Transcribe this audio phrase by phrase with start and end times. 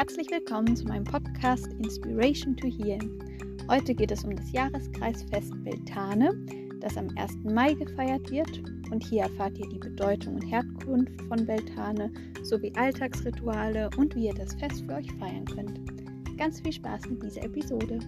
[0.00, 2.98] Herzlich willkommen zu meinem Podcast Inspiration to Heal.
[3.68, 6.30] Heute geht es um das Jahreskreisfest Beltane,
[6.80, 7.36] das am 1.
[7.44, 8.62] Mai gefeiert wird.
[8.90, 12.10] Und hier erfahrt ihr die Bedeutung und Herkunft von Beltane
[12.42, 15.78] sowie Alltagsrituale und wie ihr das Fest für euch feiern könnt.
[16.38, 17.98] Ganz viel Spaß mit dieser Episode.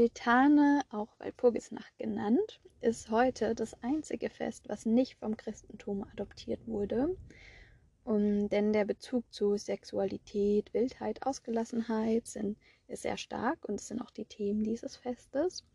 [0.00, 7.18] Beltane, auch Walpurgisnacht genannt, ist heute das einzige Fest, was nicht vom Christentum adoptiert wurde.
[8.04, 12.56] Um, denn der Bezug zu Sexualität, Wildheit, Ausgelassenheit sind,
[12.88, 15.66] ist sehr stark und es sind auch die Themen dieses Festes.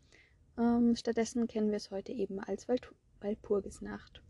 [0.58, 2.80] Ähm, stattdessen kennen wir es heute eben als Wal
[3.20, 4.22] Walpurgisnacht.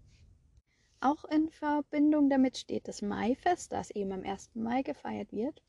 [1.00, 4.50] Auch in Verbindung damit steht das Maifest, das eben am 1.
[4.56, 5.62] Mai gefeiert wird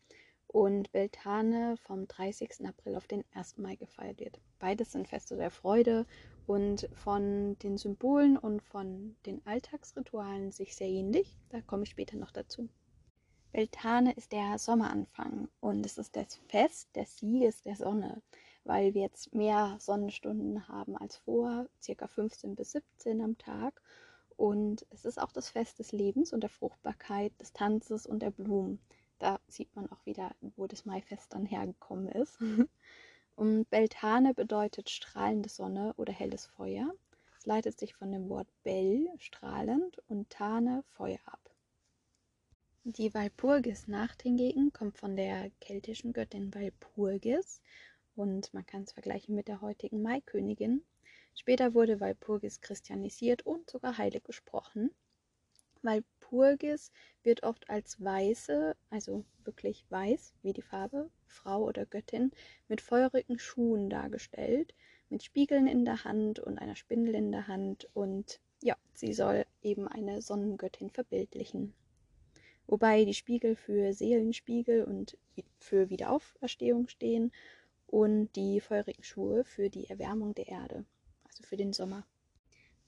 [0.47, 2.65] und Beltane vom 30.
[2.65, 3.57] April auf den 1.
[3.57, 4.39] Mai gefeiert wird.
[4.59, 6.05] Beides sind Feste der Freude
[6.45, 11.37] und von den Symbolen und von den Alltagsritualen sich sehr ähnlich.
[11.49, 12.69] Da komme ich später noch dazu.
[13.51, 18.21] Beltane ist der Sommeranfang und es ist das Fest des Sieges der Sonne,
[18.63, 23.81] weil wir jetzt mehr Sonnenstunden haben als vorher, circa 15 bis 17 am Tag.
[24.35, 28.29] Und es ist auch das Fest des Lebens und der Fruchtbarkeit, des Tanzes und der
[28.29, 28.79] Blumen.
[29.19, 32.37] Da sieht man auch wieder, wo das Maifest dann hergekommen ist.
[33.35, 36.91] Und Beltane bedeutet strahlende Sonne oder helles Feuer.
[37.37, 41.47] Es leitet sich von dem Wort Bell, strahlend, und Tane, Feuer ab.
[42.83, 47.61] Die Walpurgisnacht hingegen kommt von der keltischen Göttin Walpurgis
[48.15, 50.83] und man kann es vergleichen mit der heutigen Maikönigin.
[51.35, 54.89] Später wurde Walpurgis christianisiert und sogar heilig gesprochen.
[55.83, 56.91] Walpurgis
[57.23, 62.31] wird oft als weiße, also wirklich weiß wie die Farbe, Frau oder Göttin
[62.67, 64.73] mit feurigen Schuhen dargestellt,
[65.09, 69.45] mit Spiegeln in der Hand und einer Spindel in der Hand und ja, sie soll
[69.61, 71.73] eben eine Sonnengöttin verbildlichen.
[72.65, 75.17] Wobei die Spiegel für Seelenspiegel und
[75.59, 77.31] für Wiederauferstehung stehen
[77.85, 80.85] und die feurigen Schuhe für die Erwärmung der Erde,
[81.25, 82.05] also für den Sommer.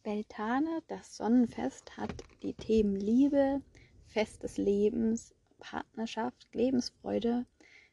[0.03, 3.61] Beltane, das Sonnenfest, hat die Themen Liebe,
[4.05, 7.45] Fest des Lebens, Partnerschaft, Lebensfreude,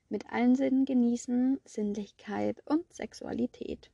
[0.09, 3.91] mit allen Sinnen genießen, Sinnlichkeit und Sexualität.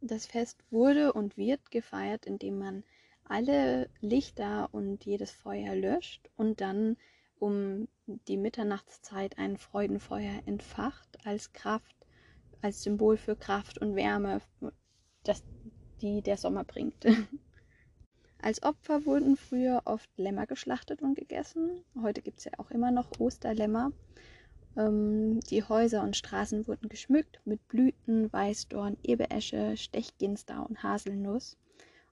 [0.00, 2.84] Das Fest wurde und wird gefeiert, indem man
[3.24, 6.96] alle Lichter und jedes Feuer löscht und dann
[7.38, 11.94] um die Mitternachtszeit ein Freudenfeuer entfacht als Kraft,
[12.62, 14.40] als Symbol für Kraft und Wärme,
[15.22, 15.44] das
[16.00, 17.04] die der Sommer bringt.
[18.40, 21.84] Als Opfer wurden früher oft Lämmer geschlachtet und gegessen.
[22.00, 23.92] Heute gibt es ja auch immer noch Osterlämmer.
[24.76, 31.56] Ähm, die Häuser und Straßen wurden geschmückt mit Blüten, Weißdorn, Eberesche, Stechginster und Haselnuss.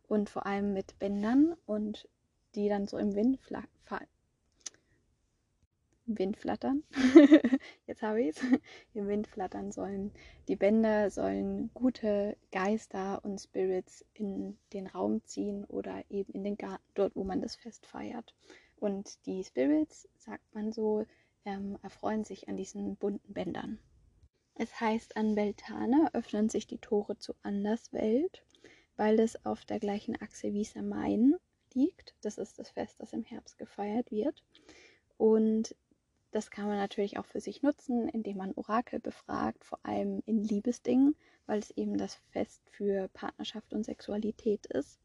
[0.09, 2.09] Und vor allem mit Bändern und
[2.55, 3.39] die dann so im Wind
[6.07, 6.85] Wind flattern.
[7.87, 8.43] Jetzt habe ich es.
[8.95, 10.13] Im Wind flattern sollen.
[10.49, 16.57] Die Bänder sollen gute Geister und Spirits in den Raum ziehen oder eben in den
[16.57, 18.35] Garten, dort, wo man das Fest feiert.
[18.79, 21.05] Und die Spirits, sagt man so,
[21.45, 23.79] ähm, erfreuen sich an diesen bunten Bändern.
[24.55, 28.43] Es heißt, an Beltane öffnen sich die Tore zur Anderswelt,
[28.97, 31.35] weil es auf der gleichen Achse wie Samain
[31.75, 32.15] liegt.
[32.23, 34.43] Das ist das Fest, das im Herbst gefeiert wird.
[35.19, 35.75] Und
[36.37, 40.45] das kann man natürlich auch für sich nutzen, indem man Orakel befragt, vor allem in
[40.45, 41.17] Liebesdingen,
[41.47, 45.01] weil es eben das Fest für Partnerschaft und Sexualität ist.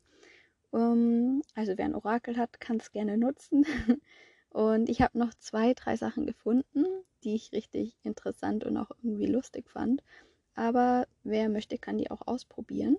[0.72, 3.66] Um, ähm, also wer ein Orakel hat, kann es gerne nutzen.
[4.50, 6.86] Und ich habe noch zwei, drei Sachen gefunden,
[7.24, 10.04] die ich richtig interessant und auch irgendwie lustig fand.
[10.56, 12.98] Aber wer möchte, kann die auch ausprobieren.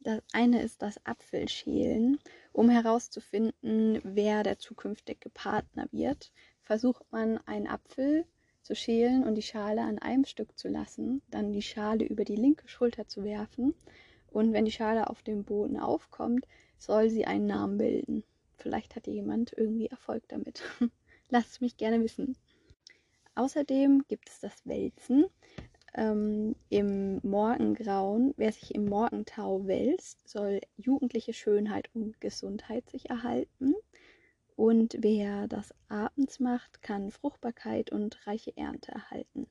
[0.00, 2.18] Das eine ist das Apfelschälen,
[2.52, 6.32] um herauszufinden, wer der zukünftige Partner wird
[6.72, 8.24] versucht man einen Apfel
[8.62, 12.34] zu schälen und die Schale an einem Stück zu lassen, dann die Schale über die
[12.34, 13.74] linke Schulter zu werfen
[14.30, 16.46] und wenn die Schale auf dem Boden aufkommt,
[16.78, 18.24] soll sie einen Namen bilden.
[18.56, 20.62] Vielleicht hat jemand irgendwie Erfolg damit.
[21.28, 22.38] Lasst es mich gerne wissen.
[23.34, 25.26] Außerdem gibt es das Wälzen
[25.92, 28.32] ähm, im Morgengrauen.
[28.38, 33.74] Wer sich im Morgentau wälzt, soll jugendliche Schönheit und Gesundheit sich erhalten.
[34.62, 39.48] Und wer das abends macht, kann Fruchtbarkeit und reiche Ernte erhalten.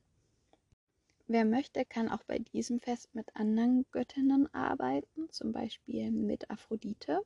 [1.26, 7.20] Wer möchte, kann auch bei diesem Fest mit anderen Göttinnen arbeiten, zum Beispiel mit Aphrodite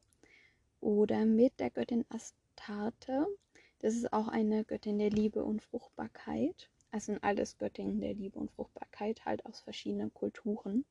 [0.80, 3.28] oder mit der Göttin Astarte.
[3.78, 6.68] Das ist auch eine Göttin der Liebe und Fruchtbarkeit.
[6.90, 10.84] Es sind alles Göttinnen der Liebe und Fruchtbarkeit, halt aus verschiedenen Kulturen.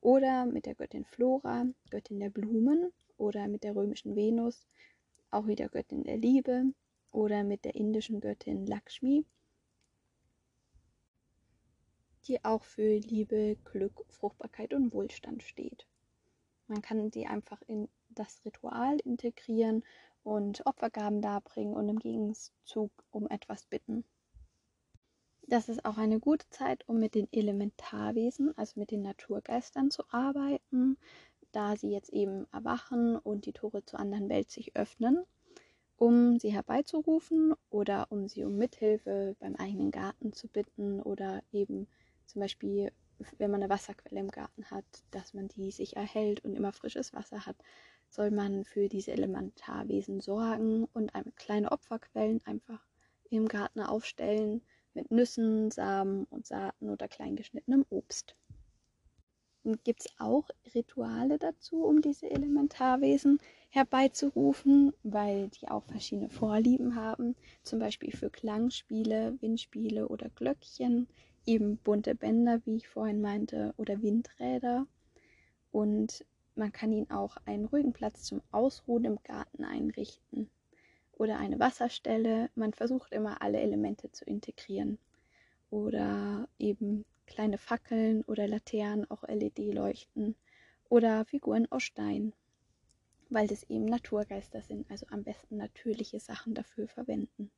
[0.00, 2.92] Oder mit der Göttin Flora, Göttin der Blumen,
[3.22, 4.66] oder mit der römischen Venus,
[5.32, 6.72] auch wieder Göttin der Liebe,
[7.12, 9.24] oder mit der indischen Göttin Lakshmi,
[12.26, 15.86] die auch für Liebe, Glück, Fruchtbarkeit und Wohlstand steht.
[16.68, 19.82] Man kann die einfach in das Ritual integrieren
[20.22, 24.04] und Opfergaben darbringen und im Gegenzug um etwas bitten.
[25.48, 30.04] Das ist auch eine gute Zeit, um mit den Elementarwesen, also mit den Naturgeistern zu
[30.10, 30.96] arbeiten,
[31.52, 35.24] da sie jetzt eben erwachen und die Tore zur anderen Welt sich öffnen,
[35.96, 41.86] um sie herbeizurufen oder um sie um Mithilfe beim eigenen Garten zu bitten oder eben
[42.26, 42.92] zum Beispiel,
[43.38, 47.12] wenn man eine Wasserquelle im Garten hat, dass man die sich erhält und immer frisches
[47.12, 47.56] Wasser hat,
[48.08, 52.84] soll man für diese Elementarwesen sorgen und kleine Opferquellen einfach
[53.30, 54.62] im Garten aufstellen
[54.94, 58.36] mit Nüssen, Samen und Saaten oder kleingeschnittenem Obst.
[59.84, 63.38] Gibt es auch Rituale dazu, um diese Elementarwesen
[63.68, 71.06] herbeizurufen, weil die auch verschiedene Vorlieben haben, zum Beispiel für Klangspiele, Windspiele oder Glöckchen,
[71.46, 74.86] eben bunte Bänder, wie ich vorhin meinte, oder Windräder.
[75.70, 76.24] Und
[76.56, 80.50] man kann ihnen auch einen ruhigen Platz zum Ausruhen im Garten einrichten
[81.12, 82.50] oder eine Wasserstelle.
[82.56, 84.98] Man versucht immer alle Elemente zu integrieren.
[85.70, 90.36] Oder eben kleine Fackeln oder Laternen, auch LED-Leuchten
[90.90, 92.34] oder Figuren aus Stein,
[93.30, 97.50] weil das eben Naturgeister sind, also am besten natürliche Sachen dafür verwenden.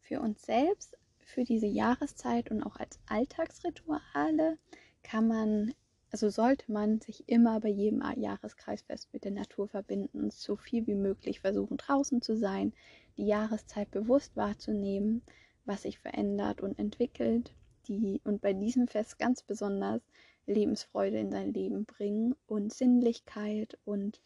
[0.00, 4.58] Für uns selbst, für diese Jahreszeit und auch als Alltagsrituale
[5.02, 5.74] kann man
[6.10, 10.94] also sollte man sich immer bei jedem Jahreskreisfest mit der Natur verbinden so viel wie
[10.94, 12.72] möglich versuchen, draußen zu sein,
[13.16, 15.22] die Jahreszeit bewusst wahrzunehmen,
[15.64, 17.52] was sich verändert und entwickelt,
[17.88, 20.02] die und bei diesem Fest ganz besonders
[20.46, 24.20] Lebensfreude in dein Leben bringen und Sinnlichkeit und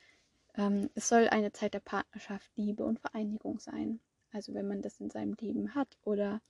[0.54, 4.00] ähm, es soll eine Zeit der Partnerschaft, Liebe und Vereinigung sein.
[4.32, 6.40] Also wenn man das in seinem Leben hat oder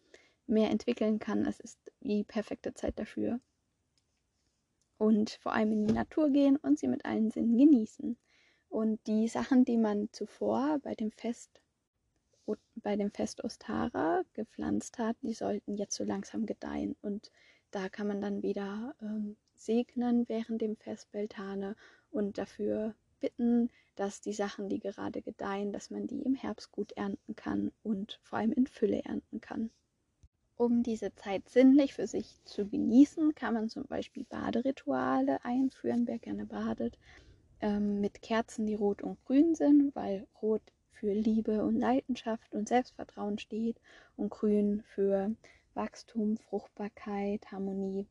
[0.46, 3.40] mehr entwickeln kann, es ist die perfekte Zeit dafür
[4.98, 8.18] und vor allem in die Natur gehen und sie mit allen Sinnen genießen.
[8.68, 11.62] Und die Sachen, die man zuvor bei dem Fest
[12.76, 16.96] bei dem Fest Ostara gepflanzt hat, die sollten jetzt so langsam gedeihen.
[17.02, 17.30] Und
[17.70, 21.76] da kann man dann wieder ähm, segnen während dem Fest Beltane
[22.10, 26.92] und dafür bitten, dass die Sachen, die gerade gedeihen, dass man die im Herbst gut
[26.92, 29.70] ernten kann und vor allem in Fülle ernten kann.
[30.56, 36.18] Um diese Zeit sinnlich für sich zu genießen, kann man zum Beispiel Baderituale einführen, wer
[36.18, 36.98] gerne badet,
[37.60, 40.62] ähm, mit Kerzen, die rot und grün sind, weil rot
[40.98, 43.80] für Liebe und Leidenschaft und Selbstvertrauen steht
[44.16, 45.34] und grün für
[45.74, 48.06] Wachstum, Fruchtbarkeit, Harmonie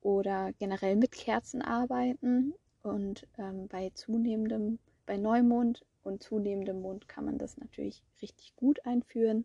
[0.00, 7.26] oder generell mit Kerzen arbeiten und ähm, bei zunehmendem, bei Neumond und zunehmendem Mond kann
[7.26, 9.44] man das natürlich richtig gut einführen.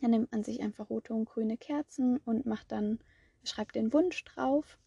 [0.00, 3.00] Dann nimmt man sich einfach rote und grüne Kerzen und macht dann,
[3.44, 4.78] schreibt den Wunsch drauf.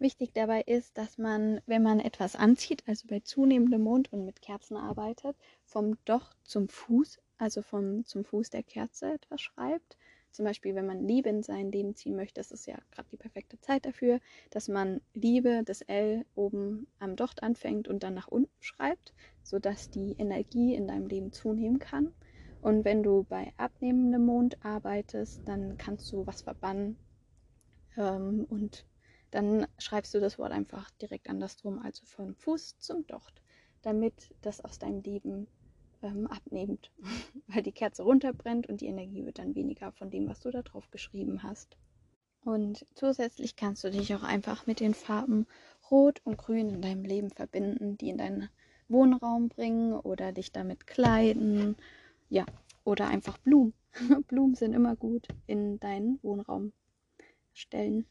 [0.00, 4.40] Wichtig dabei ist, dass man, wenn man etwas anzieht, also bei zunehmendem Mond und mit
[4.40, 5.36] Kerzen arbeitet,
[5.66, 9.98] vom Docht zum Fuß, also vom zum Fuß der Kerze etwas schreibt.
[10.30, 13.18] Zum Beispiel, wenn man Liebe in sein Leben ziehen möchte, das ist ja gerade die
[13.18, 18.28] perfekte Zeit dafür, dass man Liebe, das L oben am Docht anfängt und dann nach
[18.28, 22.14] unten schreibt, sodass die Energie in deinem Leben zunehmen kann.
[22.62, 26.96] Und wenn du bei abnehmendem Mond arbeitest, dann kannst du was verbannen.
[27.98, 28.86] Ähm, und
[29.30, 33.40] dann schreibst du das Wort einfach direkt andersrum, also von Fuß zum Docht,
[33.82, 35.46] damit das aus deinem Leben
[36.02, 36.90] ähm, abnimmt,
[37.48, 40.62] weil die Kerze runterbrennt und die Energie wird dann weniger von dem, was du da
[40.62, 41.76] drauf geschrieben hast.
[42.42, 45.46] Und zusätzlich kannst du dich auch einfach mit den Farben
[45.90, 48.48] Rot und Grün in deinem Leben verbinden, die in deinen
[48.88, 51.76] Wohnraum bringen oder dich damit kleiden
[52.28, 52.46] ja,
[52.84, 53.74] oder einfach Blumen.
[54.28, 56.72] Blumen sind immer gut in deinen Wohnraum
[57.52, 58.06] stellen.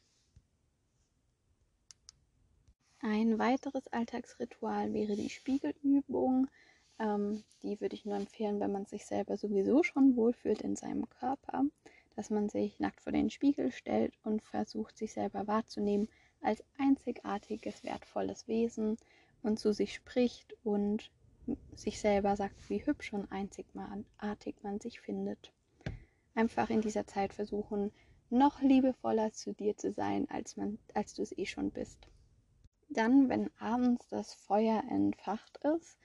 [3.01, 6.49] Ein weiteres Alltagsritual wäre die Spiegelübung.
[6.99, 11.07] Ähm, die würde ich nur empfehlen, wenn man sich selber sowieso schon wohlfühlt in seinem
[11.09, 11.63] Körper,
[12.17, 16.09] dass man sich nackt vor den Spiegel stellt und versucht, sich selber wahrzunehmen
[16.41, 18.97] als einzigartiges, wertvolles Wesen
[19.43, 21.09] und zu sich spricht und
[21.75, 25.53] sich selber sagt, wie hübsch und einzigartig man sich findet.
[26.35, 27.93] Einfach in dieser Zeit versuchen,
[28.29, 32.09] noch liebevoller zu dir zu sein, als, man, als du es eh schon bist.
[32.89, 35.97] Dann, wenn abends das Feuer entfacht ist,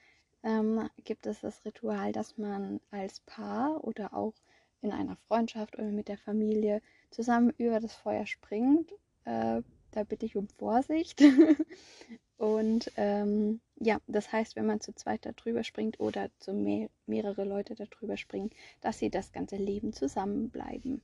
[0.43, 4.35] ähm, gibt es das Ritual, dass man als Paar oder auch
[4.81, 8.91] in einer Freundschaft oder mit der Familie zusammen über das Feuer springt.
[9.25, 11.21] Äh, da bitte ich um Vorsicht.
[12.37, 16.89] Und ähm, ja, das heißt, wenn man zu zweit da drüber springt oder zu mehr,
[17.07, 18.51] mehrere Leute da drüber springen,
[18.81, 21.01] dass sie das ganze Leben zusammenbleiben.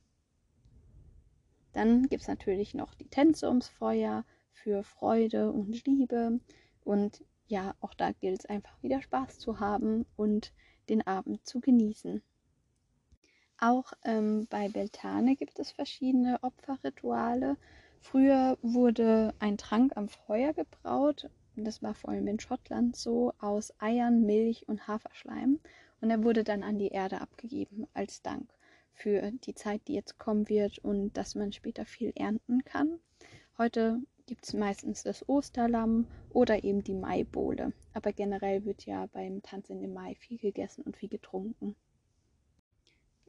[1.72, 6.40] Dann gibt es natürlich noch die Tänze ums Feuer für Freude und Liebe.
[6.84, 10.52] Und ja, auch da gilt es einfach wieder Spaß zu haben und
[10.88, 12.22] den Abend zu genießen.
[13.58, 17.56] Auch ähm, bei Beltane gibt es verschiedene Opferrituale.
[18.00, 23.74] Früher wurde ein Trank am Feuer gebraut, das war vor allem in Schottland so, aus
[23.78, 25.60] Eiern, Milch und Haferschleim.
[26.00, 28.50] Und er wurde dann an die Erde abgegeben als Dank
[28.92, 32.98] für die Zeit, die jetzt kommen wird und dass man später viel ernten kann.
[33.58, 34.00] Heute
[34.32, 37.74] gibt es meistens das Osterlamm oder eben die Maibowle.
[37.92, 41.76] Aber generell wird ja beim Tanz in den Mai viel gegessen und viel getrunken.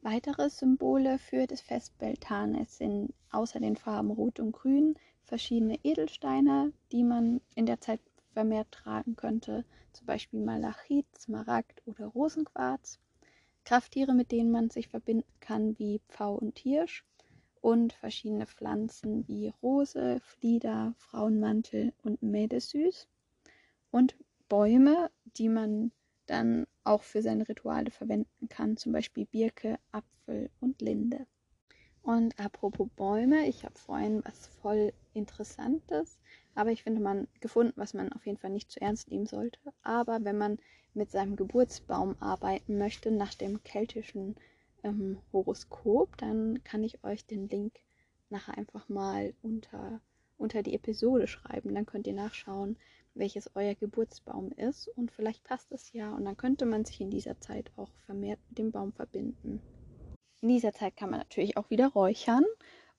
[0.02, 4.96] Weitere Symbole für das Fest Beltanes sind außer den Farben Rot und Grün
[5.26, 8.00] verschiedene Edelsteine, die man in der Zeit
[8.32, 12.98] vermehrt tragen könnte, zum Beispiel Malachit, Smaragd oder Rosenquarz.
[13.66, 17.04] Krafttiere, mit denen man sich verbinden kann, wie Pfau und Hirsch
[17.64, 23.08] und verschiedene Pflanzen wie Rose, Flieder, Frauenmantel und Mädesüß
[23.90, 24.18] und
[24.50, 25.94] Bäume, die man
[26.26, 31.26] dann auch für seine Rituale verwenden kann, zum Beispiel Birke, Apfel und Linde.
[32.02, 36.20] Und apropos Bäume, ich habe vorhin was voll Interessantes,
[36.56, 39.60] aber ich finde man gefunden, was man auf jeden Fall nicht zu ernst nehmen sollte.
[39.84, 40.58] Aber wenn man
[40.94, 44.36] mit seinem Geburtsbaum arbeiten möchte nach dem keltischen
[44.84, 47.74] ähm, Horoskop, dann kann ich euch den Link
[48.30, 50.02] nachher einfach mal unter,
[50.38, 51.74] unter die Episode schreiben.
[51.74, 52.78] Dann könnt ihr nachschauen,
[53.16, 57.12] welches euer Geburtsbaum ist und vielleicht passt es ja und dann könnte man sich in
[57.12, 59.62] dieser Zeit auch vermehrt mit dem Baum verbinden.
[60.42, 62.44] In dieser Zeit kann man natürlich auch wieder räuchern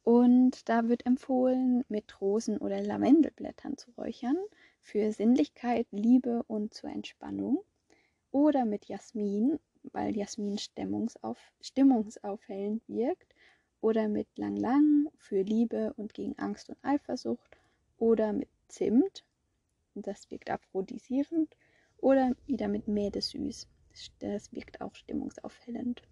[0.03, 4.37] und da wird empfohlen, mit Rosen- oder Lavendelblättern zu räuchern
[4.81, 7.65] für Sinnlichkeit, Liebe und zur Entspannung
[8.31, 9.59] oder mit Jasmin,
[9.93, 13.35] weil Jasmin stimmungsauf stimmungsaufhellend wirkt
[13.81, 17.57] oder mit Lang Lang für Liebe und gegen Angst und Eifersucht
[17.99, 19.25] oder mit Zimt
[19.95, 21.57] das wirkt aphrodisierend,
[21.99, 23.67] oder wieder mit Mädesüß,
[24.19, 26.03] das wirkt auch stimmungsaufhellend.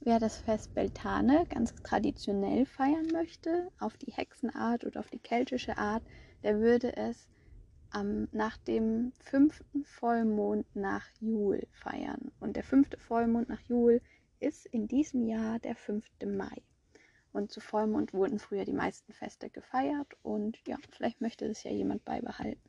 [0.00, 5.76] Wer das Fest Beltane ganz traditionell feiern möchte, auf die Hexenart oder auf die keltische
[5.76, 6.04] Art,
[6.42, 7.28] der würde es
[7.90, 12.30] am, nach dem fünften Vollmond nach Jul feiern.
[12.40, 14.00] Und der fünfte Vollmond nach Jul
[14.40, 16.04] ist in diesem Jahr der 5.
[16.26, 16.62] Mai.
[17.32, 21.70] Und zu Vollmond wurden früher die meisten Feste gefeiert und ja, vielleicht möchte das ja
[21.70, 22.68] jemand beibehalten.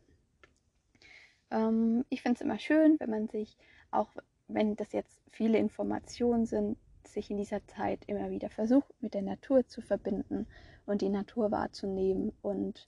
[1.51, 3.57] Ähm, ich finde es immer schön, wenn man sich,
[3.91, 4.09] auch
[4.47, 9.21] wenn das jetzt viele Informationen sind, sich in dieser Zeit immer wieder versucht, mit der
[9.21, 10.47] Natur zu verbinden
[10.85, 12.87] und die Natur wahrzunehmen und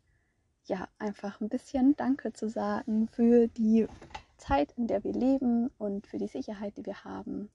[0.65, 3.87] ja, einfach ein bisschen Danke zu sagen für die
[4.37, 7.49] Zeit, in der wir leben und für die Sicherheit, die wir haben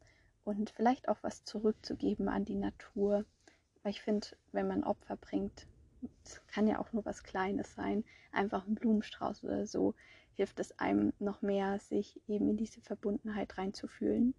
[0.44, 3.25] und vielleicht auch was zurückzugeben an die Natur
[3.86, 5.68] weil ich finde, wenn man Opfer bringt,
[6.25, 9.94] es kann ja auch nur was Kleines sein, einfach ein Blumenstrauß oder so,
[10.34, 14.34] hilft es einem noch mehr, sich eben in diese Verbundenheit reinzufühlen.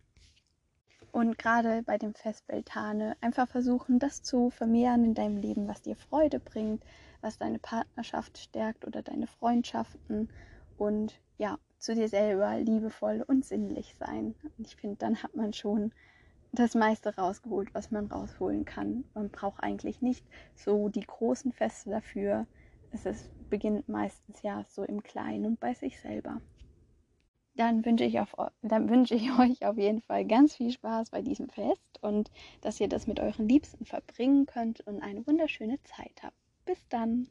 [1.13, 5.81] Und gerade bei dem Fest Beltane einfach versuchen, das zu vermehren in deinem Leben, was
[5.81, 6.83] dir Freude bringt,
[7.21, 10.29] was deine Partnerschaft stärkt oder deine Freundschaften
[10.77, 14.35] und ja, zu dir selber liebevoll und sinnlich sein.
[14.57, 15.91] Und ich finde, dann hat man schon
[16.51, 19.03] das meiste rausgeholt, was man rausholen kann.
[19.13, 22.47] Man braucht eigentlich nicht so die großen Feste dafür.
[22.91, 26.41] Es ist, beginnt meistens ja so im Kleinen und bei sich selber.
[27.55, 31.21] Dann wünsche, ich auf, dann wünsche ich euch auf jeden Fall ganz viel Spaß bei
[31.21, 32.31] diesem Fest und
[32.61, 36.46] dass ihr das mit euren Liebsten verbringen könnt und eine wunderschöne Zeit habt.
[36.67, 37.29] Bis dann!